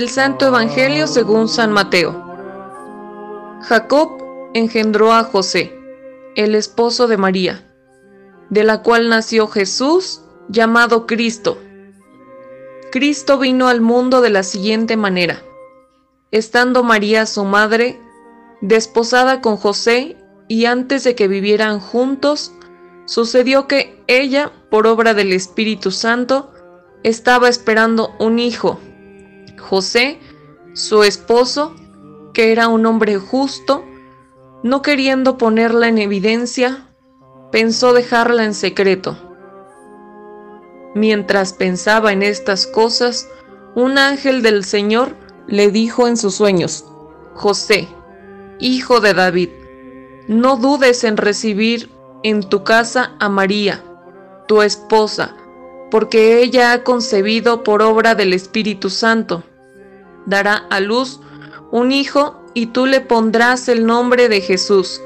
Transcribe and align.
Del 0.00 0.08
Santo 0.08 0.46
Evangelio 0.46 1.06
según 1.06 1.46
San 1.46 1.72
Mateo. 1.72 2.24
Jacob 3.60 4.08
engendró 4.54 5.12
a 5.12 5.24
José, 5.24 5.78
el 6.36 6.54
esposo 6.54 7.06
de 7.06 7.18
María, 7.18 7.70
de 8.48 8.64
la 8.64 8.80
cual 8.80 9.10
nació 9.10 9.46
Jesús, 9.46 10.22
llamado 10.48 11.06
Cristo. 11.06 11.58
Cristo 12.90 13.38
vino 13.38 13.68
al 13.68 13.82
mundo 13.82 14.22
de 14.22 14.30
la 14.30 14.42
siguiente 14.42 14.96
manera. 14.96 15.42
Estando 16.30 16.82
María 16.82 17.26
su 17.26 17.44
madre, 17.44 18.00
desposada 18.62 19.42
con 19.42 19.58
José, 19.58 20.16
y 20.48 20.64
antes 20.64 21.04
de 21.04 21.14
que 21.14 21.28
vivieran 21.28 21.78
juntos, 21.78 22.54
sucedió 23.04 23.68
que 23.68 24.02
ella, 24.06 24.50
por 24.70 24.86
obra 24.86 25.12
del 25.12 25.30
Espíritu 25.32 25.90
Santo, 25.90 26.54
estaba 27.02 27.50
esperando 27.50 28.16
un 28.18 28.38
hijo. 28.38 28.80
José, 29.70 30.18
su 30.72 31.04
esposo, 31.04 31.76
que 32.34 32.50
era 32.50 32.66
un 32.66 32.86
hombre 32.86 33.18
justo, 33.18 33.84
no 34.64 34.82
queriendo 34.82 35.38
ponerla 35.38 35.86
en 35.86 35.98
evidencia, 35.98 36.88
pensó 37.52 37.92
dejarla 37.92 38.44
en 38.44 38.54
secreto. 38.54 39.16
Mientras 40.96 41.52
pensaba 41.52 42.10
en 42.10 42.24
estas 42.24 42.66
cosas, 42.66 43.28
un 43.76 43.96
ángel 43.96 44.42
del 44.42 44.64
Señor 44.64 45.14
le 45.46 45.70
dijo 45.70 46.08
en 46.08 46.16
sus 46.16 46.34
sueños, 46.34 46.84
José, 47.34 47.86
hijo 48.58 49.00
de 49.00 49.14
David, 49.14 49.50
no 50.26 50.56
dudes 50.56 51.04
en 51.04 51.16
recibir 51.16 51.92
en 52.24 52.40
tu 52.40 52.64
casa 52.64 53.14
a 53.20 53.28
María, 53.28 53.84
tu 54.48 54.62
esposa, 54.62 55.36
porque 55.92 56.42
ella 56.42 56.72
ha 56.72 56.82
concebido 56.82 57.62
por 57.62 57.82
obra 57.82 58.16
del 58.16 58.32
Espíritu 58.32 58.90
Santo. 58.90 59.44
Dará 60.30 60.64
a 60.70 60.78
luz 60.78 61.20
un 61.72 61.90
hijo 61.90 62.40
y 62.54 62.66
tú 62.66 62.86
le 62.86 63.00
pondrás 63.00 63.68
el 63.68 63.84
nombre 63.84 64.28
de 64.28 64.40
Jesús, 64.40 65.02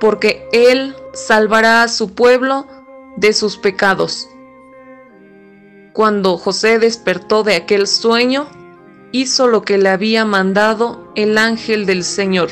porque 0.00 0.48
él 0.52 0.96
salvará 1.12 1.84
a 1.84 1.88
su 1.88 2.12
pueblo 2.12 2.66
de 3.16 3.34
sus 3.34 3.56
pecados. 3.56 4.28
Cuando 5.92 6.38
José 6.38 6.80
despertó 6.80 7.44
de 7.44 7.54
aquel 7.54 7.86
sueño, 7.86 8.48
hizo 9.12 9.46
lo 9.46 9.62
que 9.62 9.78
le 9.78 9.90
había 9.90 10.24
mandado 10.24 11.12
el 11.14 11.38
ángel 11.38 11.86
del 11.86 12.02
Señor. 12.02 12.50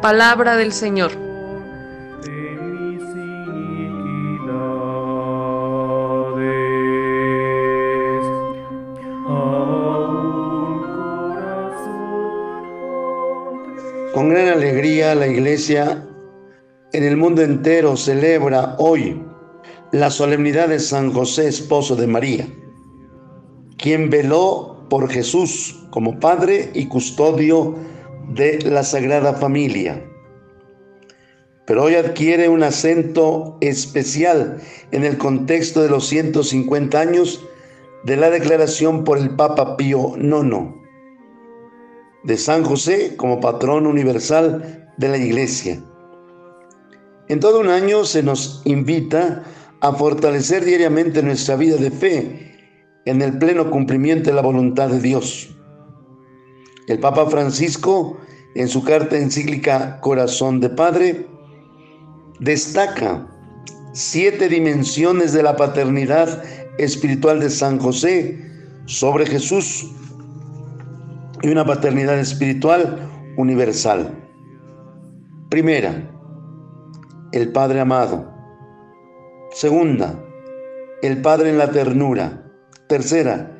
Palabra 0.00 0.56
del 0.56 0.72
Señor. 0.72 1.12
Con 14.22 14.30
gran 14.30 14.50
alegría 14.50 15.16
la 15.16 15.26
iglesia 15.26 16.06
en 16.92 17.02
el 17.02 17.16
mundo 17.16 17.42
entero 17.42 17.96
celebra 17.96 18.76
hoy 18.78 19.20
la 19.90 20.12
solemnidad 20.12 20.68
de 20.68 20.78
San 20.78 21.12
José, 21.12 21.48
esposo 21.48 21.96
de 21.96 22.06
María, 22.06 22.46
quien 23.78 24.10
veló 24.10 24.86
por 24.88 25.10
Jesús 25.10 25.88
como 25.90 26.20
padre 26.20 26.70
y 26.72 26.86
custodio 26.86 27.74
de 28.32 28.60
la 28.60 28.84
Sagrada 28.84 29.34
Familia. 29.34 30.00
Pero 31.66 31.82
hoy 31.82 31.96
adquiere 31.96 32.48
un 32.48 32.62
acento 32.62 33.58
especial 33.60 34.62
en 34.92 35.02
el 35.02 35.18
contexto 35.18 35.82
de 35.82 35.88
los 35.88 36.06
150 36.06 37.00
años 37.00 37.44
de 38.04 38.16
la 38.16 38.30
declaración 38.30 39.02
por 39.02 39.18
el 39.18 39.30
Papa 39.30 39.76
Pío 39.76 40.14
IX 40.16 40.81
de 42.24 42.36
San 42.36 42.64
José 42.64 43.16
como 43.16 43.40
patrón 43.40 43.86
universal 43.86 44.92
de 44.96 45.08
la 45.08 45.16
Iglesia. 45.16 45.82
En 47.28 47.40
todo 47.40 47.60
un 47.60 47.68
año 47.68 48.04
se 48.04 48.22
nos 48.22 48.62
invita 48.64 49.42
a 49.80 49.92
fortalecer 49.92 50.64
diariamente 50.64 51.22
nuestra 51.22 51.56
vida 51.56 51.76
de 51.76 51.90
fe 51.90 52.52
en 53.04 53.22
el 53.22 53.38
pleno 53.38 53.70
cumplimiento 53.70 54.30
de 54.30 54.36
la 54.36 54.42
voluntad 54.42 54.88
de 54.88 55.00
Dios. 55.00 55.56
El 56.88 57.00
Papa 57.00 57.28
Francisco, 57.28 58.18
en 58.54 58.68
su 58.68 58.84
carta 58.84 59.16
encíclica 59.16 60.00
Corazón 60.00 60.60
de 60.60 60.68
Padre, 60.68 61.26
destaca 62.38 63.26
siete 63.92 64.48
dimensiones 64.48 65.32
de 65.32 65.42
la 65.42 65.56
paternidad 65.56 66.42
espiritual 66.78 67.40
de 67.40 67.50
San 67.50 67.78
José 67.78 68.38
sobre 68.86 69.26
Jesús 69.26 69.90
y 71.42 71.48
una 71.48 71.64
paternidad 71.64 72.18
espiritual 72.18 73.10
universal. 73.36 74.18
Primera, 75.50 76.08
el 77.32 77.52
Padre 77.52 77.80
amado. 77.80 78.32
Segunda, 79.50 80.18
el 81.02 81.20
Padre 81.20 81.50
en 81.50 81.58
la 81.58 81.70
ternura. 81.70 82.42
Tercera, 82.88 83.56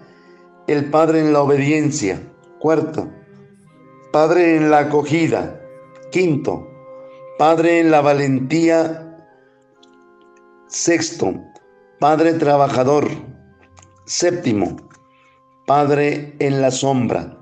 el 0.69 0.91
Padre 0.91 1.20
en 1.20 1.32
la 1.32 1.43
obediencia. 1.43 2.20
Cuarto, 2.60 3.10
Padre 4.12 4.56
en 4.56 4.70
la 4.70 4.81
acogida. 4.81 5.60
Quinto, 6.10 6.69
Padre 7.38 7.81
en 7.81 7.91
la 7.91 8.00
valentía. 8.00 9.19
Sexto, 10.69 11.34
Padre 11.99 12.34
trabajador. 12.34 13.09
Séptimo, 14.04 14.76
Padre 15.66 16.37
en 16.38 16.62
la 16.62 16.70
sombra. 16.70 17.42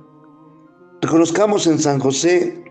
Reconozcamos 1.03 1.67
en 1.67 1.79
San 1.79 1.99
José 1.99 2.63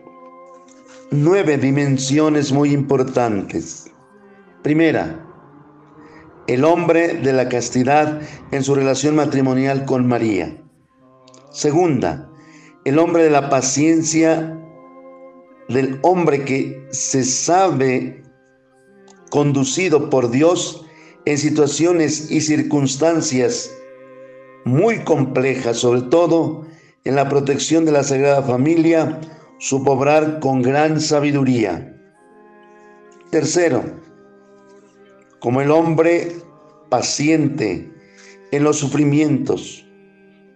nueve 1.10 1.58
dimensiones 1.58 2.52
muy 2.52 2.74
importantes. 2.74 3.90
Primera, 4.62 5.26
el 6.46 6.64
hombre 6.64 7.16
de 7.16 7.34
la 7.34 7.50
castidad 7.50 8.22
en 8.52 8.64
su 8.64 8.76
relación 8.76 9.16
matrimonial 9.16 9.84
con 9.86 10.06
María. 10.08 10.56
Segunda, 11.50 12.30
el 12.86 13.00
hombre 13.00 13.24
de 13.24 13.32
la 13.32 13.50
paciencia 13.50 14.56
del 15.68 15.98
hombre 16.04 16.46
que 16.46 16.88
se 16.92 17.24
sabe 17.24 18.22
conducido 19.32 20.12
por 20.12 20.30
Dios 20.30 20.86
en 21.26 21.40
situaciones 21.40 22.30
y 22.30 22.42
circunstancias 22.42 23.76
muy 24.66 25.00
complejas, 25.00 25.78
sobre 25.78 26.04
todo 26.04 26.70
en 27.06 27.16
la 27.16 27.30
protección 27.30 27.86
de 27.86 27.92
la 27.92 28.04
Sagrada 28.04 28.44
Familia, 28.44 29.20
supo 29.58 29.94
obrar 29.94 30.40
con 30.40 30.62
gran 30.62 31.00
sabiduría. 31.00 31.96
Tercero, 33.30 33.84
como 35.40 35.62
el 35.62 35.72
hombre 35.72 36.36
paciente 36.90 37.92
en 38.52 38.64
los 38.64 38.78
sufrimientos, 38.78 39.86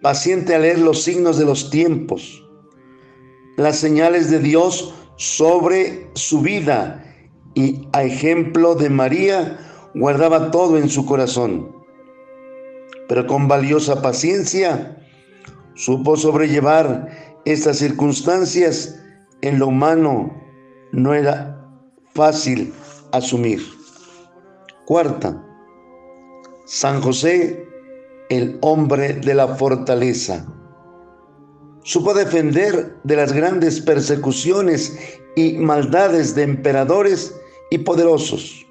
paciente 0.02 0.54
a 0.54 0.58
leer 0.58 0.78
los 0.78 1.02
signos 1.02 1.38
de 1.38 1.44
los 1.44 1.70
tiempos, 1.70 2.42
las 3.56 3.76
señales 3.76 4.30
de 4.30 4.40
Dios 4.40 4.94
sobre 5.16 6.08
su 6.14 6.40
vida 6.40 7.04
y 7.54 7.88
a 7.92 8.02
ejemplo 8.02 8.74
de 8.74 8.90
María 8.90 9.58
guardaba 9.94 10.50
todo 10.50 10.76
en 10.76 10.88
su 10.88 11.06
corazón. 11.06 11.72
Pero 13.08 13.26
con 13.26 13.46
valiosa 13.48 14.02
paciencia 14.02 15.03
supo 15.74 16.16
sobrellevar 16.16 17.08
estas 17.44 17.78
circunstancias 17.78 18.98
en 19.42 19.58
lo 19.58 19.68
humano 19.68 20.32
no 20.92 21.14
era 21.14 21.60
fácil 22.14 22.72
asumir. 23.12 23.60
Cuarta, 24.86 25.42
San 26.66 27.02
José, 27.02 27.68
el 28.30 28.58
hombre 28.62 29.14
de 29.14 29.34
la 29.34 29.48
fortaleza. 29.48 30.46
Supo 31.82 32.14
defender 32.14 32.96
de 33.04 33.16
las 33.16 33.32
grandes 33.32 33.80
persecuciones 33.80 34.98
y 35.36 35.58
maldades 35.58 36.34
de 36.34 36.44
emperadores 36.44 37.34
y 37.70 37.78
poderosos. 37.78 38.66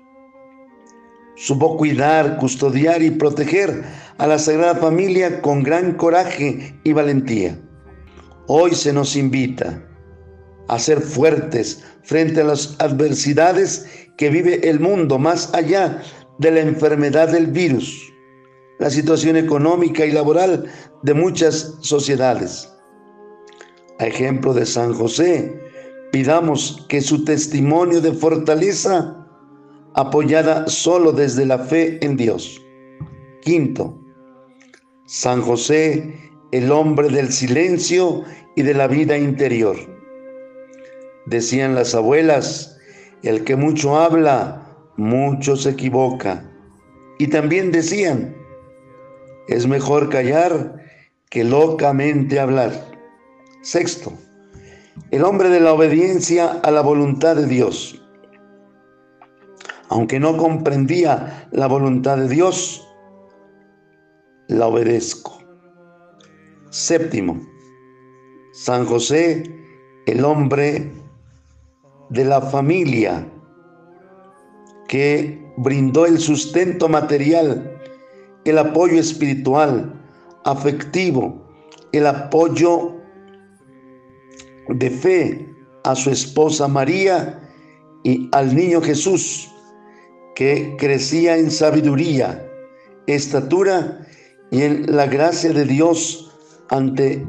Supo 1.36 1.78
cuidar, 1.78 2.38
custodiar 2.38 3.02
y 3.02 3.10
proteger 3.10 3.84
a 4.18 4.28
la 4.28 4.38
Sagrada 4.38 4.76
Familia 4.76 5.42
con 5.42 5.64
gran 5.64 5.94
coraje 5.96 6.80
y 6.84 6.94
valentía. 6.94 7.60
Hoy 8.48 8.76
se 8.76 8.94
nos 8.94 9.16
invita 9.16 9.84
a 10.68 10.78
ser 10.78 11.02
fuertes 11.02 11.84
frente 12.04 12.42
a 12.42 12.46
las 12.46 12.76
adversidades 12.80 13.88
que 14.18 14.30
vive 14.30 14.70
el 14.70 14.80
mundo 14.80 15.18
más 15.18 15.54
allá 15.54 16.02
de 16.38 16.52
la 16.52 16.60
enfermedad 16.62 17.30
del 17.30 17.48
virus, 17.48 18.12
la 18.80 18.90
situación 18.90 19.36
económica 19.36 20.06
y 20.06 20.12
laboral 20.12 20.66
de 21.02 21.14
muchas 21.14 21.76
sociedades. 21.82 22.70
A 24.00 24.06
ejemplo 24.06 24.54
de 24.54 24.66
San 24.66 24.94
José, 24.94 25.60
pidamos 26.12 26.86
que 26.90 27.02
su 27.02 27.24
testimonio 27.24 28.02
de 28.02 28.14
fortaleza 28.14 29.23
apoyada 29.96 30.68
solo 30.68 31.12
desde 31.12 31.46
la 31.46 31.60
fe 31.60 32.04
en 32.04 32.18
Dios. 32.18 32.62
Quinto, 33.42 34.00
San 35.06 35.42
José, 35.42 36.16
el 36.52 36.72
hombre 36.72 37.10
del 37.10 37.32
silencio 37.32 38.24
y 38.56 38.62
de 38.64 38.74
la 38.74 38.88
vida 38.88 39.18
interior. 39.18 39.76
Decían 41.26 41.76
las 41.76 41.96
abuelas, 41.96 42.78
el 43.24 43.44
que 43.44 43.56
mucho 43.56 43.98
habla, 43.98 44.64
mucho 44.98 45.56
se 45.56 45.72
equivoca. 45.72 46.50
Y 47.20 47.28
también 47.28 47.72
decían, 47.72 48.36
es 49.48 49.68
mejor 49.68 50.10
callar 50.10 50.76
que 51.30 51.44
locamente 51.44 52.40
hablar. 52.40 52.72
Sexto, 53.62 54.14
el 55.12 55.24
hombre 55.24 55.50
de 55.50 55.60
la 55.60 55.74
obediencia 55.74 56.60
a 56.64 56.72
la 56.72 56.82
voluntad 56.82 57.36
de 57.36 57.48
Dios. 57.48 58.03
Aunque 59.94 60.20
no 60.20 60.36
comprendía 60.38 61.48
la 61.52 61.68
voluntad 61.68 62.18
de 62.18 62.28
Dios, 62.28 62.84
la 64.48 64.66
obedezco. 64.66 65.38
Séptimo, 66.72 67.40
San 68.54 68.88
José, 68.88 69.44
el 70.08 70.26
hombre 70.26 70.92
de 72.10 72.26
la 72.26 72.42
familia 72.42 73.24
que 74.88 75.40
brindó 75.58 76.08
el 76.08 76.18
sustento 76.18 76.90
material, 76.90 77.80
el 78.46 78.58
apoyo 78.58 79.00
espiritual, 79.00 79.94
afectivo, 80.44 81.40
el 81.92 82.08
apoyo 82.08 82.96
de 84.70 84.90
fe 84.90 85.56
a 85.84 85.94
su 85.94 86.10
esposa 86.10 86.68
María 86.68 87.48
y 88.04 88.28
al 88.32 88.56
niño 88.56 88.82
Jesús, 88.82 89.53
que 90.36 90.76
crecía 90.78 91.38
en 91.38 91.52
sabiduría, 91.52 92.46
estatura 93.08 94.08
y 94.52 94.64
en 94.64 94.96
la 94.96 95.06
gracia 95.08 95.52
de 95.54 95.66
Dios 95.66 96.32
ante 96.70 97.26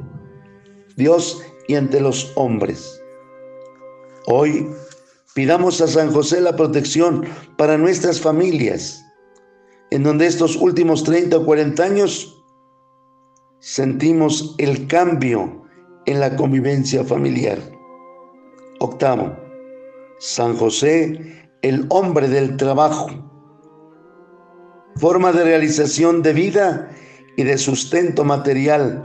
Dios 0.97 1.43
y 1.69 1.75
ante 1.75 2.01
los 2.01 2.33
hombres. 2.37 3.01
Hoy 4.27 4.69
pidamos 5.35 5.81
a 5.81 5.87
San 5.87 6.12
José 6.12 6.41
la 6.41 6.56
protección 6.56 7.25
para 7.59 7.77
nuestras 7.77 8.21
familias, 8.21 9.05
en 9.91 10.03
donde 10.03 10.27
estos 10.27 10.56
últimos 10.56 11.05
30 11.05 11.39
o 11.39 11.45
40 11.45 11.83
años 11.83 12.43
sentimos 13.61 14.55
el 14.59 14.87
cambio 14.87 15.65
en 16.06 16.21
la 16.21 16.37
convivencia 16.37 17.05
familiar. 17.05 17.59
Octavo, 18.81 19.37
San 20.19 20.56
José, 20.56 21.44
el 21.64 21.87
hombre 21.88 22.28
del 22.28 22.58
trabajo, 22.58 23.08
forma 24.96 25.32
de 25.32 25.44
realización 25.44 26.20
de 26.20 26.34
vida 26.34 26.90
y 27.38 27.44
de 27.44 27.56
sustento 27.56 28.22
material 28.22 29.02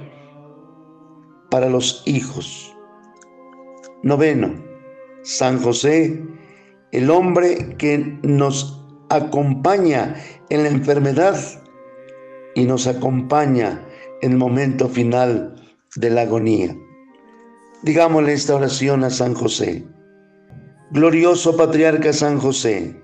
para 1.49 1.69
los 1.69 2.03
hijos. 2.05 2.75
Noveno, 4.03 4.53
San 5.23 5.61
José, 5.63 6.21
el 6.91 7.09
hombre 7.09 7.77
que 7.77 8.19
nos 8.23 8.85
acompaña 9.07 10.17
en 10.49 10.63
la 10.63 10.69
enfermedad 10.69 11.39
y 12.55 12.65
nos 12.65 12.87
acompaña 12.87 13.81
en 14.21 14.33
el 14.33 14.37
momento 14.37 14.89
final 14.89 15.55
de 15.95 16.09
la 16.09 16.23
agonía. 16.23 16.75
Digámosle 17.83 18.33
esta 18.33 18.55
oración 18.55 19.05
a 19.05 19.09
San 19.09 19.33
José. 19.33 19.87
Glorioso 20.91 21.55
patriarca 21.55 22.11
San 22.11 22.39
José, 22.39 22.99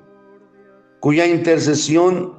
cuya 1.01 1.27
intercesión 1.27 2.33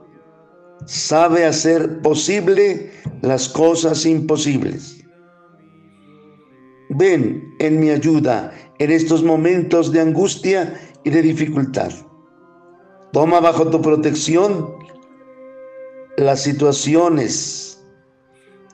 sabe 0.86 1.44
hacer 1.44 2.02
posible 2.02 2.90
las 3.22 3.48
cosas 3.48 4.04
imposibles. 4.06 5.04
Ven 6.90 7.54
en 7.60 7.78
mi 7.78 7.90
ayuda 7.90 8.52
en 8.80 8.90
estos 8.90 9.22
momentos 9.22 9.92
de 9.92 10.00
angustia 10.00 10.80
y 11.04 11.10
de 11.10 11.22
dificultad. 11.22 11.92
Toma 13.12 13.38
bajo 13.38 13.70
tu 13.70 13.80
protección 13.80 14.74
las 16.16 16.42
situaciones 16.42 17.86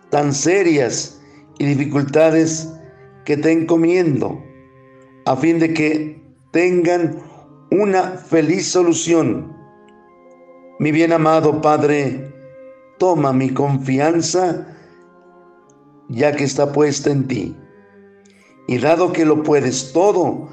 tan 0.09 0.33
serias 0.33 1.21
y 1.59 1.67
dificultades 1.67 2.73
que 3.27 3.37
te 3.37 3.53
encomiendo, 3.53 4.43
a 5.27 5.37
fin 5.37 5.59
de 5.59 5.75
que 5.75 6.22
tengan 6.53 7.19
una 7.71 8.03
feliz 8.13 8.69
solución. 8.71 9.57
Mi 10.79 10.93
bien 10.93 11.13
amado 11.13 11.61
Padre, 11.61 12.33
toma 12.99 13.33
mi 13.33 13.51
confianza, 13.51 14.67
ya 16.09 16.33
que 16.37 16.45
está 16.45 16.73
puesta 16.73 17.11
en 17.11 17.27
ti. 17.27 17.57
Y 18.69 18.79
dado 18.79 19.13
que 19.13 19.25
lo 19.25 19.43
puedes 19.43 19.93
todo 19.93 20.49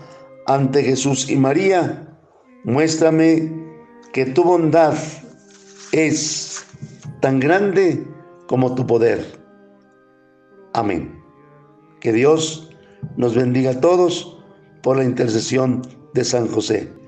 ante 0.47 0.83
Jesús 0.83 1.29
y 1.29 1.35
María, 1.35 2.17
muéstrame 2.63 3.51
que 4.13 4.25
tu 4.25 4.43
bondad 4.43 4.95
es 5.91 6.65
tan 7.21 7.39
grande 7.39 8.07
como 8.47 8.73
tu 8.73 8.87
poder. 8.87 9.25
Amén. 10.73 11.21
Que 11.99 12.13
Dios 12.13 12.71
nos 13.17 13.35
bendiga 13.35 13.71
a 13.71 13.81
todos 13.81 14.38
por 14.81 14.97
la 14.97 15.03
intercesión 15.03 15.81
de 16.13 16.23
San 16.23 16.47
José. 16.47 16.98